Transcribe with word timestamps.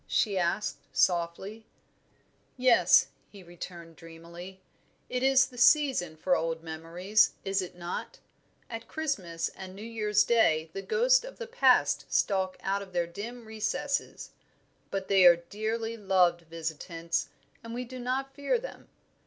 she 0.07 0.35
asked, 0.35 0.79
softly. 0.91 1.67
"Yes," 2.57 3.09
he 3.29 3.43
returned, 3.43 3.95
dreamily. 3.97 4.59
"It 5.09 5.21
is 5.21 5.45
the 5.45 5.59
season 5.59 6.17
for 6.17 6.35
old 6.35 6.63
memories, 6.63 7.33
is 7.45 7.61
it 7.61 7.75
not? 7.75 8.17
At 8.67 8.87
Christmas 8.87 9.49
and 9.49 9.75
New 9.75 9.83
Year's 9.85 10.23
Day 10.23 10.71
the 10.73 10.81
ghosts 10.81 11.23
of 11.23 11.37
the 11.37 11.45
past 11.45 12.11
stalk 12.11 12.57
out 12.61 12.81
of 12.81 12.93
their 12.93 13.05
dim 13.05 13.45
recesses; 13.45 14.31
but 14.89 15.07
they 15.07 15.23
are 15.25 15.35
dearly 15.35 15.95
loved 15.95 16.41
visitants, 16.49 17.29
and 17.63 17.71
we 17.71 17.85
do 17.85 17.99
not 17.99 18.33
fear 18.33 18.57
them. 18.57 18.89